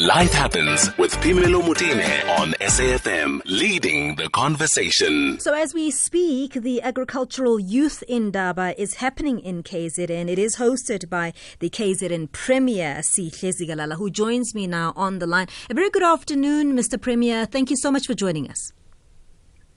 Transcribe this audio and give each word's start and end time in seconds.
Life 0.00 0.32
Happens 0.32 0.96
with 0.96 1.12
Phemelo 1.16 1.60
Motene 1.60 2.26
on 2.38 2.52
SAFM, 2.52 3.42
leading 3.44 4.14
the 4.14 4.30
conversation. 4.30 5.38
So, 5.38 5.52
as 5.52 5.74
we 5.74 5.90
speak, 5.90 6.54
the 6.54 6.80
Agricultural 6.80 7.60
Youth 7.60 8.02
in 8.08 8.22
Indaba 8.22 8.80
is 8.80 8.94
happening 8.94 9.40
in 9.40 9.62
KZN. 9.62 10.30
It 10.30 10.38
is 10.38 10.56
hosted 10.56 11.10
by 11.10 11.34
the 11.58 11.68
KZN 11.68 12.32
Premier, 12.32 13.00
Sihle 13.02 13.52
Zikalala, 13.52 13.96
who 13.96 14.08
joins 14.08 14.54
me 14.54 14.66
now 14.66 14.94
on 14.96 15.18
the 15.18 15.26
line. 15.26 15.48
A 15.68 15.74
very 15.74 15.90
good 15.90 16.02
afternoon, 16.02 16.74
Mr. 16.74 16.98
Premier. 16.98 17.44
Thank 17.44 17.68
you 17.68 17.76
so 17.76 17.92
much 17.92 18.06
for 18.06 18.14
joining 18.14 18.48
us. 18.48 18.72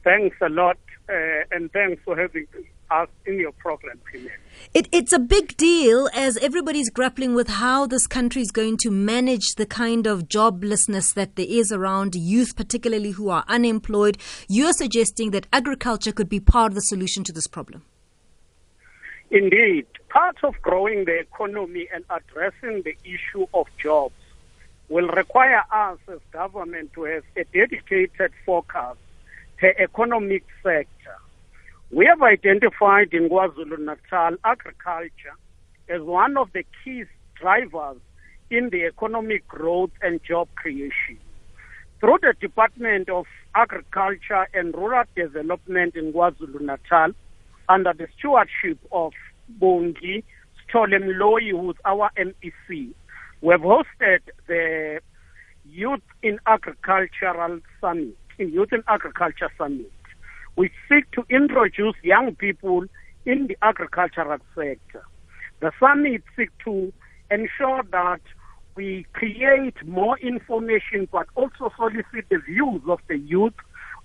Thanks 0.05 0.37
a 0.39 0.47
lot, 0.47 0.77
uh, 1.09 1.43
and 1.51 1.69
thanks 1.73 2.01
for 2.05 2.15
having 2.15 2.47
us 2.93 3.09
in 3.25 3.39
your 3.39 3.51
program, 3.53 3.99
Premier. 4.03 4.37
It, 4.73 4.87
it's 4.91 5.11
a 5.11 5.19
big 5.19 5.57
deal 5.57 6.09
as 6.13 6.37
everybody's 6.37 6.89
grappling 6.89 7.33
with 7.33 7.47
how 7.47 7.87
this 7.87 8.07
country 8.07 8.41
is 8.41 8.51
going 8.51 8.77
to 8.77 8.91
manage 8.91 9.55
the 9.55 9.65
kind 9.65 10.05
of 10.05 10.27
joblessness 10.27 11.13
that 11.15 11.35
there 11.35 11.47
is 11.49 11.71
around 11.71 12.15
youth, 12.15 12.55
particularly 12.55 13.11
who 13.11 13.29
are 13.29 13.43
unemployed. 13.47 14.17
You're 14.47 14.73
suggesting 14.73 15.31
that 15.31 15.47
agriculture 15.51 16.11
could 16.11 16.29
be 16.29 16.39
part 16.39 16.71
of 16.71 16.75
the 16.75 16.81
solution 16.81 17.23
to 17.25 17.31
this 17.31 17.47
problem. 17.47 17.83
Indeed. 19.31 19.87
Part 20.09 20.37
of 20.43 20.53
growing 20.61 21.05
the 21.05 21.19
economy 21.19 21.87
and 21.91 22.05
addressing 22.11 22.83
the 22.83 22.95
issue 23.03 23.47
of 23.53 23.65
jobs 23.81 24.13
will 24.89 25.07
require 25.07 25.63
us 25.71 25.97
as 26.07 26.19
government 26.31 26.93
to 26.93 27.05
have 27.05 27.23
a 27.35 27.43
dedicated 27.45 28.31
focus 28.45 28.95
per 29.57 29.73
economic 29.79 30.43
sector. 30.61 31.17
We 31.93 32.07
have 32.07 32.23
identified 32.23 33.09
in 33.13 33.29
KwaZulu-Natal 33.29 34.37
agriculture 34.43 35.35
as 35.87 36.01
one 36.01 36.37
of 36.37 36.51
the 36.51 36.65
key 36.83 37.03
drivers 37.39 37.97
in 38.49 38.71
the 38.71 38.85
economic 38.85 39.47
growth 39.47 39.91
and 40.01 40.19
job 40.27 40.47
creation. 40.55 41.19
Through 41.99 42.17
the 42.23 42.33
Department 42.41 43.09
of 43.09 43.27
Agriculture 43.53 44.47
and 44.55 44.73
Rural 44.73 45.03
Development 45.15 45.95
in 45.95 46.13
KwaZulu-Natal, 46.13 47.11
under 47.69 47.93
the 47.93 48.07
stewardship 48.17 48.79
of 48.91 49.13
Bongi 49.61 50.23
Sithole-Moloi, 50.73 51.51
who's 51.51 51.75
our 51.85 52.09
MEC, 52.17 52.89
we 53.41 53.51
have 53.51 53.61
hosted 53.61 54.21
the 54.47 54.99
Youth 55.69 56.01
in 56.23 56.39
Agricultural 56.47 57.59
Summit, 57.79 58.17
Youth 58.39 58.73
in 58.73 58.83
Agriculture 58.87 59.51
Summit 59.59 59.91
we 60.55 60.69
seek 60.89 61.09
to 61.11 61.25
introduce 61.29 61.95
young 62.03 62.35
people 62.35 62.85
in 63.25 63.47
the 63.47 63.57
agricultural 63.61 64.39
sector. 64.55 65.03
The 65.59 65.71
summit 65.79 66.23
seeks 66.35 66.53
to 66.65 66.91
ensure 67.31 67.83
that 67.91 68.21
we 68.75 69.05
create 69.13 69.75
more 69.85 70.17
information 70.19 71.07
but 71.11 71.27
also 71.35 71.71
solicit 71.77 72.25
the 72.29 72.39
views 72.45 72.81
of 72.87 72.99
the 73.07 73.17
youth 73.17 73.53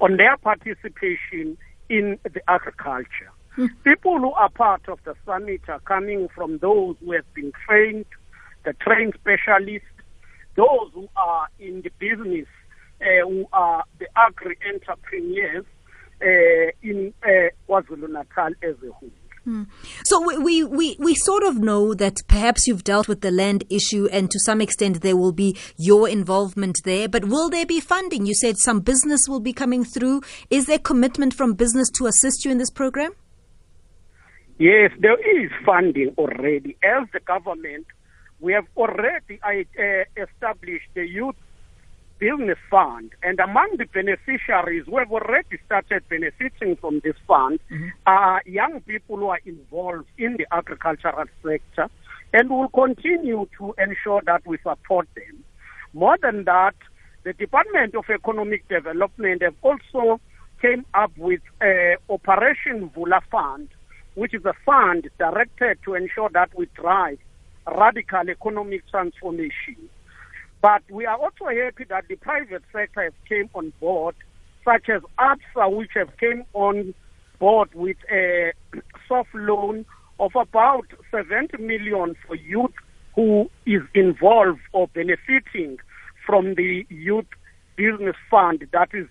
on 0.00 0.16
their 0.16 0.36
participation 0.36 1.56
in 1.88 2.18
the 2.22 2.40
agriculture. 2.48 3.30
Hmm. 3.56 3.66
People 3.82 4.18
who 4.18 4.32
are 4.32 4.50
part 4.50 4.88
of 4.88 5.00
the 5.04 5.14
summit 5.26 5.62
are 5.68 5.80
coming 5.80 6.28
from 6.34 6.58
those 6.58 6.96
who 7.00 7.12
have 7.12 7.34
been 7.34 7.52
trained, 7.66 8.06
the 8.64 8.74
trained 8.74 9.14
specialists, 9.20 9.88
those 10.54 10.90
who 10.92 11.08
are 11.16 11.48
in 11.58 11.82
the 11.82 11.90
business, 11.98 12.46
uh, 13.00 13.26
who 13.26 13.46
are 13.52 13.84
the 13.98 14.06
agri 14.16 14.56
entrepreneurs, 14.72 15.64
uh, 16.22 16.70
in 16.82 17.12
uh, 17.22 17.28
KwaZulu 17.68 18.08
Natal 18.08 18.52
as 18.62 18.76
a 18.86 18.92
whole. 18.92 19.10
Hmm. 19.44 19.62
So 20.04 20.20
we, 20.42 20.62
we, 20.62 20.96
we 20.98 21.14
sort 21.14 21.42
of 21.42 21.56
know 21.56 21.94
that 21.94 22.20
perhaps 22.28 22.66
you've 22.66 22.84
dealt 22.84 23.08
with 23.08 23.22
the 23.22 23.30
land 23.30 23.64
issue 23.70 24.06
and 24.12 24.30
to 24.30 24.38
some 24.38 24.60
extent 24.60 25.00
there 25.00 25.16
will 25.16 25.32
be 25.32 25.56
your 25.78 26.06
involvement 26.06 26.82
there, 26.84 27.08
but 27.08 27.24
will 27.24 27.48
there 27.48 27.64
be 27.64 27.80
funding? 27.80 28.26
You 28.26 28.34
said 28.34 28.58
some 28.58 28.80
business 28.80 29.26
will 29.26 29.40
be 29.40 29.54
coming 29.54 29.84
through. 29.84 30.20
Is 30.50 30.66
there 30.66 30.78
commitment 30.78 31.32
from 31.32 31.54
business 31.54 31.88
to 31.92 32.06
assist 32.06 32.44
you 32.44 32.50
in 32.50 32.58
this 32.58 32.70
program? 32.70 33.12
Yes, 34.58 34.90
there 34.98 35.18
is 35.18 35.50
funding 35.64 36.14
already. 36.18 36.76
As 36.82 37.08
the 37.12 37.20
government, 37.20 37.86
we 38.40 38.52
have 38.52 38.66
already 38.76 39.40
uh, 39.42 40.22
established 40.22 40.88
the 40.94 41.06
Youth 41.06 41.36
business 42.18 42.58
fund, 42.70 43.12
and 43.22 43.38
among 43.40 43.76
the 43.78 43.84
beneficiaries 43.86 44.84
who 44.86 44.98
have 44.98 45.12
already 45.12 45.58
started 45.66 46.02
benefiting 46.08 46.76
from 46.76 47.00
this 47.04 47.16
fund 47.26 47.60
mm-hmm. 47.70 47.88
are 48.06 48.42
young 48.46 48.80
people 48.80 49.16
who 49.16 49.28
are 49.28 49.40
involved 49.44 50.08
in 50.18 50.36
the 50.36 50.46
agricultural 50.52 51.26
sector, 51.42 51.88
and 52.32 52.50
will 52.50 52.68
continue 52.68 53.46
to 53.56 53.74
ensure 53.78 54.22
that 54.26 54.46
we 54.46 54.58
support 54.58 55.08
them. 55.14 55.44
More 55.92 56.18
than 56.20 56.44
that, 56.44 56.74
the 57.24 57.32
Department 57.32 57.94
of 57.94 58.04
Economic 58.10 58.68
Development 58.68 59.42
have 59.42 59.54
also 59.62 60.20
came 60.60 60.84
up 60.94 61.12
with 61.16 61.40
a 61.62 61.96
Operation 62.10 62.90
Vula 62.90 63.20
Fund, 63.30 63.68
which 64.14 64.34
is 64.34 64.44
a 64.44 64.54
fund 64.66 65.08
directed 65.18 65.78
to 65.84 65.94
ensure 65.94 66.28
that 66.30 66.50
we 66.56 66.66
drive 66.74 67.18
radical 67.66 68.28
economic 68.28 68.88
transformation. 68.90 69.76
But 70.60 70.82
we 70.90 71.06
are 71.06 71.16
also 71.16 71.46
happy 71.46 71.84
that 71.88 72.08
the 72.08 72.16
private 72.16 72.62
sector 72.72 73.04
has 73.04 73.12
came 73.28 73.48
on 73.54 73.72
board, 73.80 74.16
such 74.64 74.88
as 74.88 75.02
ABSA, 75.18 75.76
which 75.76 75.90
have 75.94 76.16
came 76.18 76.44
on 76.52 76.94
board 77.38 77.68
with 77.74 77.96
a 78.10 78.52
soft 79.08 79.34
loan 79.34 79.86
of 80.18 80.32
about 80.34 80.86
70 81.10 81.58
million 81.58 82.16
for 82.26 82.34
youth 82.34 82.72
who 83.14 83.48
is 83.66 83.82
involved 83.94 84.60
or 84.72 84.88
benefiting 84.88 85.78
from 86.26 86.54
the 86.54 86.84
youth 86.88 87.26
business 87.76 88.16
fund 88.30 88.66
that 88.72 88.88
is 88.92 89.06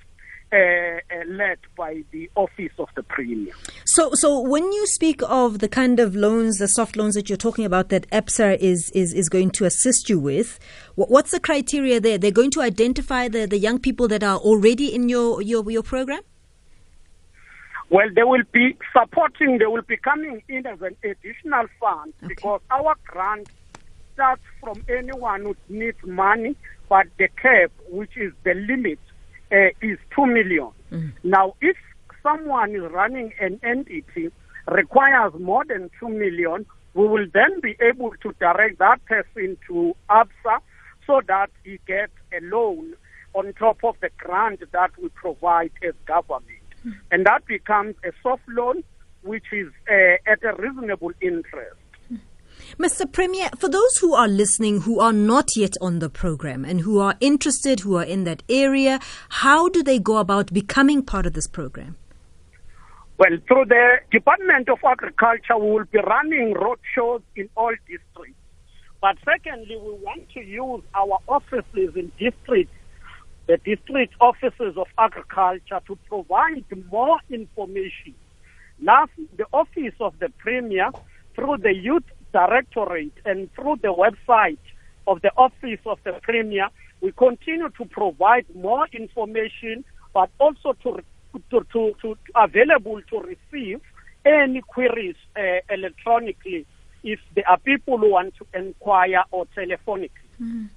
uh, 0.52 0.56
uh, 0.56 1.00
led 1.28 1.58
by 1.75 2.03
the 2.12 2.30
office 2.35 2.72
of 2.80 2.88
the 2.96 3.03
premier. 3.03 3.53
So, 3.85 4.12
so 4.13 4.40
when 4.40 4.63
you 4.63 4.88
speak 4.88 5.22
of 5.24 5.59
the 5.59 5.68
kind 5.68 6.00
of 6.00 6.16
loans, 6.16 6.58
the 6.58 6.68
soft 6.68 6.96
loans 6.96 7.16
that 7.16 7.30
you're 7.30 7.38
talking 7.38 7.66
about, 7.66 7.90
that 7.90 8.09
ABSA 8.12 8.57
is 8.59 8.90
is, 8.91 9.13
is 9.13 9.30
going 9.30 9.52
to 9.52 9.66
assist 9.66 10.09
you 10.09 10.19
with, 10.19 10.59
what's 10.96 11.31
the 11.31 11.40
criteria 11.40 12.00
there? 12.00 12.18
They're 12.18 12.31
going 12.31 12.52
to 12.52 12.62
identify 12.62 13.28
the, 13.28 13.46
the 13.46 13.57
young 13.57 13.80
people 13.80 14.07
that 14.07 14.24
are 14.24 14.38
already 14.38 14.94
in 14.94 15.09
your 15.09 15.41
your 15.41 15.69
your 15.69 15.84
program. 15.84 16.22
Well, 17.90 18.07
they 18.13 18.24
will 18.24 18.44
be 18.52 18.75
supporting. 18.91 19.59
They 19.59 19.66
will 19.66 19.81
be 19.81 19.97
coming 19.97 20.41
in 20.50 20.66
as 20.66 20.81
an 20.81 20.96
additional 21.03 21.68
fund 21.80 22.13
okay. 22.24 22.28
because 22.36 22.62
our 22.69 22.96
grant 23.06 23.50
starts 24.13 24.41
from 24.62 24.84
anyone 24.90 25.44
who 25.44 25.56
needs 25.69 25.97
money, 26.06 26.56
but 26.90 27.07
the 27.18 27.28
cap, 27.41 27.72
which 27.90 28.18
is 28.18 28.34
the 28.44 28.56
limit 28.56 29.00
uh, 29.52 29.69
is 29.81 29.97
2 30.16 30.25
million. 30.25 30.69
Mm. 30.91 31.12
Now, 31.24 31.56
if 31.62 31.78
someone 32.24 32.75
is 32.75 32.91
running 32.91 33.34
an 33.40 33.59
entity 33.63 34.31
requires 34.68 35.34
more 35.40 35.63
than 35.66 35.90
2 36.00 36.09
million, 36.09 36.66
we 36.94 37.08
will 37.08 37.28
then 37.34 37.59
be 37.62 37.75
able 37.80 38.12
to 38.24 38.34
direct 38.40 38.80
that 38.80 39.03
person 39.06 39.57
to 39.68 39.96
ABSA 40.09 40.59
so 41.06 41.22
that 41.28 41.50
he 41.63 41.80
gets 41.88 42.12
a 42.34 42.44
loan 42.44 42.94
on 43.34 43.53
top 43.53 43.84
of 43.84 43.96
the 44.02 44.09
grant 44.18 44.62
that 44.72 44.91
we 45.02 45.09
provide 45.09 45.72
as 45.88 45.94
government. 46.06 46.44
Mm. 46.86 46.94
And 47.12 47.25
that 47.25 47.46
becomes 47.46 47.96
a 48.03 48.12
soft 48.24 48.44
loan, 48.47 48.84
which 49.22 49.46
is 49.52 49.68
uh, 49.90 50.31
at 50.31 50.44
a 50.44 50.56
reasonable 50.62 51.12
interest. 51.22 51.78
Mr. 52.75 53.11
Premier, 53.11 53.50
for 53.57 53.69
those 53.69 53.97
who 53.97 54.13
are 54.13 54.28
listening 54.28 54.81
who 54.81 55.00
are 55.00 55.13
not 55.13 55.55
yet 55.55 55.73
on 55.81 56.00
the 56.00 56.09
program 56.09 56.66
and 56.66 56.81
who 56.81 57.00
are 57.00 57.16
interested, 57.22 57.79
who 57.79 57.95
are 57.95 58.03
in 58.03 58.25
that 58.25 58.44
area, 58.50 59.00
how 59.29 59.69
do 59.69 59.81
they 59.81 59.97
go 59.97 60.17
about 60.17 60.53
becoming 60.53 61.01
part 61.01 61.25
of 61.25 61.33
this 61.33 61.47
program? 61.47 61.95
Well, 63.17 63.38
through 63.47 63.66
the 63.66 64.00
Department 64.11 64.69
of 64.69 64.79
Agriculture, 64.85 65.57
we 65.57 65.72
will 65.72 65.85
be 65.85 66.00
running 66.00 66.53
road 66.53 66.77
shows 66.94 67.22
in 67.35 67.50
all 67.56 67.73
districts. 67.88 68.38
But 69.01 69.17
secondly, 69.23 69.77
we 69.77 69.94
want 70.03 70.30
to 70.33 70.42
use 70.42 70.83
our 70.94 71.19
offices 71.27 71.95
in 71.95 72.12
districts, 72.19 72.74
the 73.47 73.57
district 73.57 74.13
offices 74.19 74.75
of 74.75 74.88
agriculture, 74.97 75.80
to 75.88 75.97
provide 76.09 76.65
more 76.92 77.18
information. 77.30 78.13
Last, 78.81 79.12
the 79.38 79.45
office 79.53 79.95
of 80.00 80.19
the 80.19 80.30
Premier, 80.38 80.92
through 81.33 81.57
the 81.57 81.74
Youth 81.74 82.03
Directorate 82.38 83.18
and 83.25 83.51
through 83.56 83.78
the 83.81 83.94
website 84.06 84.60
of 85.07 85.22
the 85.24 85.31
Office 85.36 85.80
of 85.88 85.98
the 86.04 86.13
Premier, 86.22 86.68
we 87.01 87.12
continue 87.12 87.69
to 87.69 87.86
provide 87.86 88.45
more 88.54 88.86
information, 88.94 89.84
but 90.13 90.30
also 90.39 90.74
to, 90.84 91.00
to, 91.50 91.66
to, 91.74 91.95
to 92.01 92.18
available 92.36 93.01
to 93.10 93.19
receive 93.22 93.81
any 94.24 94.62
queries 94.62 95.16
uh, 95.36 95.62
electronically 95.74 96.68
if 97.04 97.19
there 97.34 97.48
are 97.50 97.57
people 97.57 97.98
who 97.98 98.12
want 98.12 98.36
to 98.36 98.45
inquire 98.54 99.24
or 99.31 99.48
telephonically. 99.57 100.28
Mm. 100.40 100.69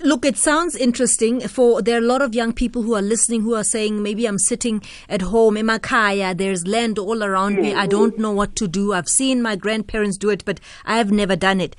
Look, 0.00 0.26
it 0.26 0.36
sounds 0.36 0.76
interesting. 0.76 1.40
For 1.40 1.80
there 1.80 1.96
are 1.96 2.04
a 2.04 2.06
lot 2.06 2.20
of 2.20 2.34
young 2.34 2.52
people 2.52 2.82
who 2.82 2.94
are 2.94 3.02
listening 3.02 3.42
who 3.42 3.54
are 3.54 3.64
saying, 3.64 4.02
maybe 4.02 4.26
I'm 4.26 4.38
sitting 4.38 4.82
at 5.08 5.22
home 5.22 5.56
in 5.56 5.66
Makaya. 5.66 6.36
There's 6.36 6.66
land 6.66 6.98
all 6.98 7.22
around 7.22 7.56
me. 7.56 7.74
I 7.74 7.86
don't 7.86 8.18
know 8.18 8.32
what 8.32 8.54
to 8.56 8.68
do. 8.68 8.92
I've 8.92 9.08
seen 9.08 9.40
my 9.40 9.56
grandparents 9.56 10.18
do 10.18 10.28
it, 10.28 10.44
but 10.44 10.60
I 10.84 10.98
have 10.98 11.10
never 11.10 11.36
done 11.36 11.60
it. 11.60 11.74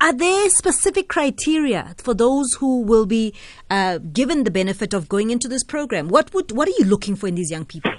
Are 0.00 0.12
there 0.12 0.48
specific 0.48 1.08
criteria 1.08 1.94
for 1.98 2.14
those 2.14 2.54
who 2.54 2.80
will 2.80 3.06
be 3.06 3.34
uh, 3.68 3.98
given 3.98 4.44
the 4.44 4.50
benefit 4.50 4.94
of 4.94 5.08
going 5.08 5.30
into 5.30 5.48
this 5.48 5.64
program? 5.64 6.08
What 6.08 6.32
would 6.32 6.52
what 6.52 6.68
are 6.68 6.78
you 6.78 6.84
looking 6.86 7.14
for 7.16 7.28
in 7.28 7.34
these 7.34 7.50
young 7.50 7.66
people? 7.66 7.92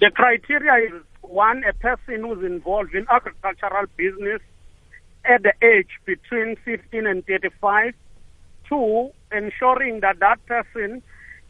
The 0.00 0.10
criteria 0.10 0.86
is 0.86 1.02
one, 1.20 1.64
a 1.64 1.74
person 1.74 2.22
who's 2.22 2.44
involved 2.44 2.94
in 2.94 3.06
agricultural 3.10 3.86
business 3.96 4.40
at 5.24 5.42
the 5.42 5.52
age 5.62 5.88
between 6.06 6.56
15 6.64 7.06
and 7.06 7.26
35 7.26 7.94
two, 8.68 9.10
ensuring 9.32 10.00
that 10.00 10.18
that 10.20 10.44
person 10.46 11.02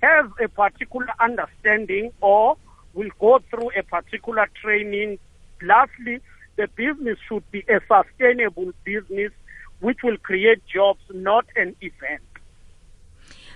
has 0.02 0.26
a 0.42 0.48
particular 0.48 1.08
understanding 1.20 2.10
or 2.20 2.56
will 2.94 3.10
go 3.18 3.40
through 3.50 3.70
a 3.78 3.82
particular 3.82 4.48
training. 4.62 5.18
Lastly, 5.62 6.20
the 6.56 6.68
business 6.76 7.18
should 7.28 7.48
be 7.50 7.64
a 7.68 7.80
sustainable 7.88 8.72
business 8.84 9.32
which 9.80 9.98
will 10.02 10.16
create 10.18 10.62
jobs, 10.72 11.00
not 11.12 11.44
an 11.56 11.74
event. 11.80 12.22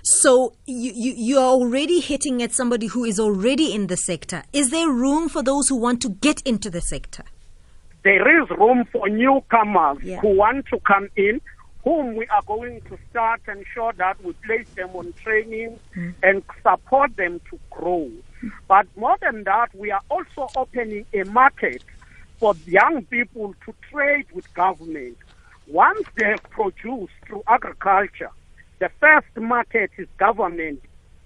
So 0.03 0.53
you, 0.65 0.91
you, 0.95 1.13
you 1.15 1.37
are 1.39 1.49
already 1.49 1.99
hitting 1.99 2.41
at 2.41 2.53
somebody 2.53 2.87
who 2.87 3.03
is 3.05 3.19
already 3.19 3.73
in 3.73 3.87
the 3.87 3.97
sector. 3.97 4.43
Is 4.53 4.69
there 4.69 4.89
room 4.89 5.29
for 5.29 5.43
those 5.43 5.67
who 5.67 5.75
want 5.75 6.01
to 6.01 6.09
get 6.09 6.41
into 6.41 6.69
the 6.69 6.81
sector? 6.81 7.23
There 8.03 8.41
is 8.41 8.49
room 8.51 8.85
for 8.91 9.09
newcomers 9.09 9.97
Yeah. 10.03 10.21
who 10.21 10.29
want 10.35 10.65
to 10.67 10.79
come 10.79 11.09
in, 11.15 11.41
whom 11.83 12.15
we 12.15 12.27
are 12.27 12.41
going 12.45 12.81
to 12.81 12.97
start 13.09 13.41
ensure 13.47 13.93
that 13.93 14.23
we 14.23 14.33
place 14.45 14.67
them 14.75 14.89
on 14.93 15.13
training 15.23 15.79
mm. 15.95 16.13
and 16.21 16.43
support 16.61 17.15
them 17.15 17.39
to 17.49 17.59
grow. 17.69 18.09
But 18.67 18.87
more 18.95 19.17
than 19.21 19.43
that, 19.45 19.73
we 19.75 19.91
are 19.91 20.01
also 20.09 20.49
opening 20.55 21.05
a 21.13 21.23
market 21.23 21.83
for 22.37 22.53
young 22.65 23.05
people 23.05 23.55
to 23.65 23.73
trade 23.89 24.25
with 24.33 24.53
government. 24.53 25.17
Once 25.67 26.07
they 26.15 26.25
have 26.25 26.43
produced 26.43 27.13
through 27.25 27.43
agriculture, 27.47 28.31
the 28.79 28.89
first 28.99 29.27
market 29.37 29.91
is 29.97 30.07
government 30.17 30.81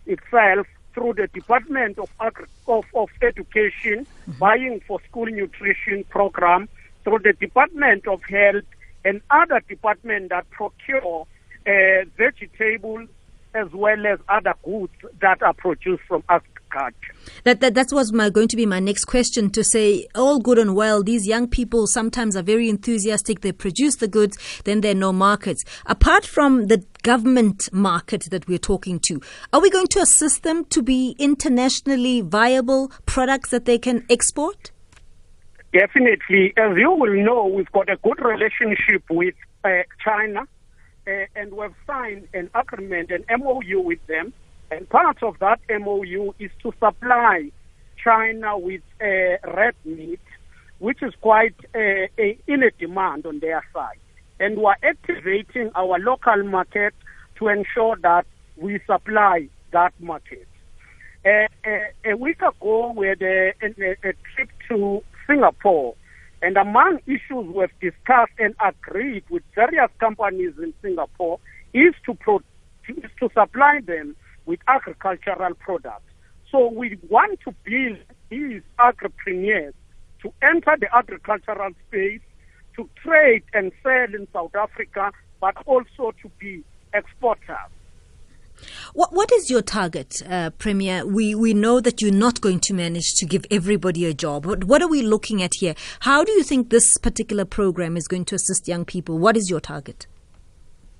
itself 0.05 0.67
through 0.93 1.13
the 1.13 1.27
Department 1.27 1.97
of, 1.97 2.09
Agri- 2.19 2.45
of, 2.67 2.85
of 2.93 3.09
Education, 3.21 4.05
mm-hmm. 4.05 4.31
buying 4.39 4.81
for 4.87 4.99
school 5.09 5.25
nutrition 5.25 6.03
program, 6.09 6.67
through 7.03 7.19
the 7.19 7.33
Department 7.33 8.07
of 8.07 8.23
Health 8.23 8.63
and 9.05 9.21
other 9.29 9.61
departments 9.67 10.29
that 10.29 10.49
procure 10.49 11.25
uh, 11.67 12.05
vegetables 12.17 13.09
as 13.55 13.67
well 13.73 14.05
as 14.07 14.19
other 14.29 14.53
goods 14.63 14.93
that 15.21 15.41
are 15.43 15.53
produced 15.53 16.03
from 16.07 16.23
agriculture. 16.29 17.13
That, 17.43 17.61
that 17.61 17.75
that 17.75 17.91
was 17.91 18.11
my 18.11 18.31
going 18.31 18.47
to 18.47 18.55
be 18.57 18.65
my 18.65 18.79
next 18.79 19.05
question 19.05 19.51
to 19.51 19.63
say 19.63 20.07
all 20.15 20.39
good 20.39 20.57
and 20.57 20.75
well 20.75 21.03
these 21.03 21.27
young 21.27 21.47
people 21.47 21.85
sometimes 21.85 22.35
are 22.35 22.41
very 22.41 22.67
enthusiastic 22.67 23.41
they 23.41 23.51
produce 23.51 23.97
the 23.97 24.07
goods 24.07 24.39
then 24.63 24.81
there 24.81 24.91
are 24.91 24.95
no 24.95 25.13
markets 25.13 25.63
apart 25.85 26.25
from 26.25 26.67
the 26.67 26.83
government 27.03 27.71
market 27.71 28.27
that 28.31 28.47
we're 28.47 28.57
talking 28.57 28.99
to 28.99 29.21
are 29.53 29.61
we 29.61 29.69
going 29.69 29.85
to 29.87 29.99
assist 29.99 30.41
them 30.41 30.65
to 30.65 30.81
be 30.81 31.15
internationally 31.19 32.21
viable 32.21 32.91
products 33.05 33.51
that 33.51 33.65
they 33.65 33.77
can 33.77 34.03
export 34.09 34.71
Definitely. 35.73 36.53
As 36.55 36.77
you 36.77 36.91
will 36.91 37.15
know, 37.15 37.47
we've 37.47 37.71
got 37.71 37.89
a 37.89 37.97
good 37.97 38.23
relationship 38.23 39.03
with 39.09 39.33
uh, 39.63 39.81
China, 40.03 40.41
uh, 41.07 41.11
and 41.35 41.51
we've 41.51 41.73
signed 41.87 42.27
an 42.35 42.51
agreement, 42.53 43.09
an 43.09 43.25
MOU 43.39 43.81
with 43.81 44.05
them. 44.05 44.33
And 44.69 44.87
part 44.87 45.23
of 45.23 45.39
that 45.39 45.59
MOU 45.71 46.35
is 46.37 46.51
to 46.61 46.73
supply 46.79 47.51
China 48.03 48.55
with 48.55 48.81
uh, 49.01 49.05
red 49.51 49.73
meat, 49.83 50.19
which 50.77 51.01
is 51.01 51.15
quite 51.21 51.55
uh, 51.73 51.79
a, 52.19 52.37
in 52.45 52.61
a 52.61 52.69
demand 52.77 53.25
on 53.25 53.39
their 53.39 53.65
side. 53.73 53.97
And 54.39 54.57
we're 54.57 54.75
activating 54.83 55.71
our 55.73 55.97
local 55.97 56.43
market 56.43 56.93
to 57.39 57.47
ensure 57.47 57.95
that 58.03 58.27
we 58.57 58.79
supply 58.85 59.49
that 59.71 59.93
market. 59.99 60.47
Uh, 61.25 61.47
uh, 61.65 62.11
a 62.11 62.15
week 62.15 62.43
ago, 62.43 62.93
we 62.95 63.07
had 63.07 63.23
a, 63.23 63.53
a, 63.63 63.91
a 64.03 64.13
trip 64.35 64.49
to 64.69 65.01
Singapore, 65.27 65.95
and 66.41 66.57
among 66.57 66.99
issues 67.05 67.47
we've 67.47 67.79
discussed 67.79 68.33
and 68.37 68.55
agreed 68.63 69.23
with 69.29 69.43
various 69.55 69.89
companies 69.99 70.53
in 70.61 70.73
Singapore 70.81 71.39
is 71.73 71.93
to 72.05 72.13
pro- 72.15 72.41
is 72.87 73.09
to 73.19 73.29
supply 73.33 73.79
them 73.85 74.15
with 74.45 74.59
agricultural 74.67 75.53
products. 75.55 76.11
So 76.51 76.67
we 76.67 76.97
want 77.09 77.39
to 77.45 77.55
build 77.63 77.97
these 78.29 78.61
agripreneurs 78.79 79.73
to 80.21 80.33
enter 80.41 80.75
the 80.79 80.93
agricultural 80.95 81.71
space, 81.87 82.21
to 82.75 82.89
trade 83.03 83.43
and 83.53 83.71
sell 83.81 84.13
in 84.13 84.27
South 84.33 84.55
Africa, 84.55 85.11
but 85.39 85.55
also 85.65 86.13
to 86.21 86.29
be 86.39 86.63
exporters. 86.93 87.71
What, 88.93 89.13
what 89.13 89.31
is 89.31 89.49
your 89.49 89.61
target, 89.61 90.21
uh, 90.29 90.51
Premier? 90.51 91.05
We, 91.05 91.35
we 91.35 91.53
know 91.53 91.79
that 91.79 92.01
you're 92.01 92.11
not 92.11 92.41
going 92.41 92.59
to 92.61 92.73
manage 92.73 93.15
to 93.15 93.25
give 93.25 93.45
everybody 93.51 94.05
a 94.05 94.13
job. 94.13 94.43
But 94.43 94.65
what 94.65 94.81
are 94.81 94.87
we 94.87 95.01
looking 95.01 95.41
at 95.41 95.51
here? 95.59 95.75
How 96.01 96.23
do 96.23 96.31
you 96.31 96.43
think 96.43 96.69
this 96.69 96.97
particular 96.97 97.45
program 97.45 97.97
is 97.97 98.07
going 98.07 98.25
to 98.25 98.35
assist 98.35 98.67
young 98.67 98.85
people? 98.85 99.17
What 99.17 99.37
is 99.37 99.49
your 99.49 99.59
target? 99.59 100.07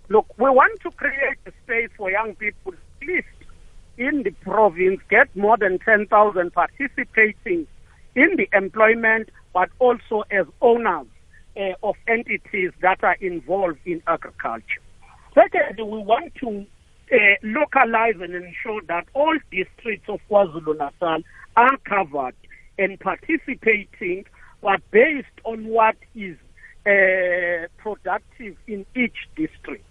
Look, 0.10 0.28
we 0.38 0.50
want 0.50 0.80
to 0.82 0.92
create 0.92 1.38
a 1.46 1.52
space 1.64 1.90
for 1.98 2.12
young 2.12 2.36
people, 2.36 2.74
at 3.02 3.08
least 3.08 3.28
in 3.98 4.24
the 4.24 4.32
province, 4.32 5.00
get 5.10 5.36
more 5.36 5.58
than 5.58 5.80
10,000 5.80 6.54
participating 6.54 7.68
in 8.16 8.36
the 8.38 8.48
employment, 8.54 9.30
but 9.54 9.70
also 9.80 10.24
as 10.32 10.46
owners 10.62 11.08
uh, 11.56 11.74
of 11.84 11.96
entities 12.08 12.72
that 12.82 13.04
are 13.04 13.18
involved 13.22 13.80
in 13.86 14.02
agriculture. 14.08 14.82
Second, 15.34 15.78
we 15.78 16.00
want 16.00 16.34
to 16.36 16.66
uh, 17.12 17.16
localize 17.44 18.16
and 18.22 18.34
ensure 18.36 18.82
that 18.88 19.06
all 19.14 19.38
districts 19.52 20.08
of 20.10 20.20
KwaZulu 20.30 20.78
Natal 20.78 21.22
are 21.56 21.78
covered 21.86 22.36
and 22.80 23.00
participating, 23.00 24.26
but 24.62 24.82
based 24.92 25.28
on 25.44 25.66
what 25.66 25.96
is 26.16 26.38
uh, 26.86 27.68
productive 27.78 28.56
in 28.68 28.86
each 28.96 29.28
district. 29.36 29.86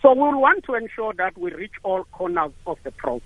So 0.00 0.12
we 0.12 0.20
want 0.20 0.64
to 0.64 0.74
ensure 0.74 1.12
that 1.14 1.36
we 1.36 1.52
reach 1.52 1.74
all 1.82 2.04
corners 2.12 2.52
of 2.66 2.78
the 2.84 2.92
province. 2.92 3.24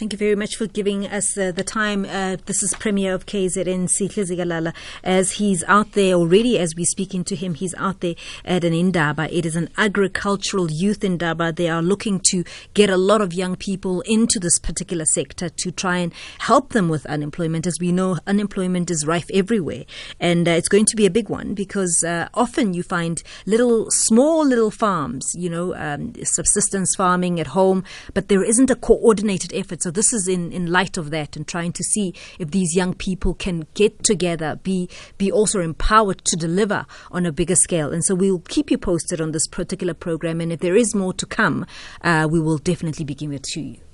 Thank 0.00 0.14
you 0.14 0.18
very 0.18 0.34
much 0.34 0.56
for 0.56 0.66
giving 0.66 1.06
us 1.06 1.36
uh, 1.36 1.52
the 1.52 1.62
time. 1.62 2.06
Uh, 2.06 2.38
this 2.46 2.62
is 2.62 2.72
Premier 2.72 3.12
of 3.12 3.26
KZN, 3.26 3.86
Sihle 3.86 4.24
Zikalala. 4.24 4.72
As 5.04 5.32
he's 5.32 5.62
out 5.64 5.92
there 5.92 6.14
already, 6.14 6.58
as 6.58 6.74
we're 6.74 6.86
speaking 6.86 7.22
to 7.24 7.36
him, 7.36 7.52
he's 7.52 7.74
out 7.74 8.00
there 8.00 8.14
at 8.42 8.64
an 8.64 8.72
Indaba. 8.72 9.28
It 9.30 9.44
is 9.44 9.56
an 9.56 9.68
agricultural 9.76 10.70
youth 10.70 11.04
Indaba. 11.04 11.52
They 11.52 11.68
are 11.68 11.82
looking 11.82 12.18
to 12.30 12.44
get 12.72 12.88
a 12.88 12.96
lot 12.96 13.20
of 13.20 13.34
young 13.34 13.56
people 13.56 14.00
into 14.06 14.38
this 14.38 14.58
particular 14.58 15.04
sector 15.04 15.50
to 15.50 15.70
try 15.70 15.98
and 15.98 16.14
help 16.38 16.72
them 16.72 16.88
with 16.88 17.04
unemployment. 17.04 17.66
As 17.66 17.78
we 17.78 17.92
know, 17.92 18.16
unemployment 18.26 18.90
is 18.90 19.06
rife 19.06 19.30
everywhere. 19.34 19.84
And 20.18 20.48
uh, 20.48 20.52
it's 20.52 20.70
going 20.70 20.86
to 20.86 20.96
be 20.96 21.04
a 21.04 21.10
big 21.10 21.28
one 21.28 21.52
because 21.52 22.02
uh, 22.02 22.30
often 22.32 22.72
you 22.72 22.82
find 22.82 23.22
little, 23.44 23.90
small 23.90 24.46
little 24.46 24.70
farms, 24.70 25.34
you 25.34 25.50
know, 25.50 25.74
um, 25.74 26.14
subsistence 26.24 26.94
farming 26.96 27.38
at 27.38 27.48
home, 27.48 27.84
but 28.14 28.28
there 28.28 28.42
isn't 28.42 28.70
a 28.70 28.76
coordinated 28.76 29.52
effort. 29.52 29.82
So 29.90 29.94
this 29.94 30.12
is 30.12 30.28
in, 30.28 30.52
in 30.52 30.70
light 30.70 30.96
of 30.98 31.10
that 31.10 31.36
and 31.36 31.44
trying 31.48 31.72
to 31.72 31.82
see 31.82 32.14
if 32.38 32.52
these 32.52 32.76
young 32.76 32.94
people 32.94 33.34
can 33.34 33.66
get 33.74 34.04
together, 34.04 34.54
be 34.62 34.88
be 35.18 35.32
also 35.32 35.58
empowered 35.58 36.24
to 36.26 36.36
deliver 36.36 36.86
on 37.10 37.26
a 37.26 37.32
bigger 37.32 37.56
scale. 37.56 37.92
And 37.92 38.04
so 38.04 38.14
we'll 38.14 38.38
keep 38.38 38.70
you 38.70 38.78
posted 38.78 39.20
on 39.20 39.32
this 39.32 39.48
particular 39.48 39.92
program. 39.92 40.40
And 40.40 40.52
if 40.52 40.60
there 40.60 40.76
is 40.76 40.94
more 40.94 41.12
to 41.14 41.26
come, 41.26 41.66
uh, 42.02 42.28
we 42.30 42.38
will 42.38 42.58
definitely 42.58 43.04
be 43.04 43.16
giving 43.16 43.34
it 43.34 43.42
to 43.42 43.60
you. 43.60 43.89